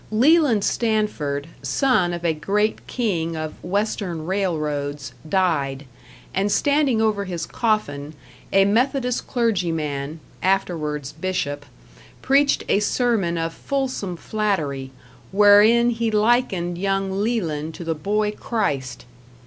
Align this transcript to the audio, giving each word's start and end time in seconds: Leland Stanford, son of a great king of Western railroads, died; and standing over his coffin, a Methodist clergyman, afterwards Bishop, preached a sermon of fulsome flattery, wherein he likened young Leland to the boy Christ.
Leland 0.09 0.63
Stanford, 0.63 1.45
son 1.61 2.11
of 2.11 2.25
a 2.25 2.33
great 2.33 2.87
king 2.87 3.35
of 3.35 3.63
Western 3.63 4.25
railroads, 4.25 5.13
died; 5.29 5.85
and 6.33 6.51
standing 6.51 6.99
over 6.99 7.25
his 7.25 7.45
coffin, 7.45 8.15
a 8.51 8.65
Methodist 8.65 9.27
clergyman, 9.27 10.19
afterwards 10.41 11.11
Bishop, 11.11 11.67
preached 12.23 12.63
a 12.67 12.79
sermon 12.79 13.37
of 13.37 13.53
fulsome 13.53 14.17
flattery, 14.17 14.89
wherein 15.31 15.91
he 15.91 16.09
likened 16.09 16.79
young 16.79 17.21
Leland 17.21 17.75
to 17.75 17.83
the 17.83 17.93
boy 17.93 18.31
Christ. 18.31 19.05